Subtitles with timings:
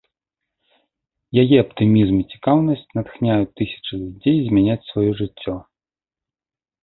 [1.41, 5.55] Яе аптымізм і цікаўнасць натхняюць тысячы людзей змяняць сваё жыццё.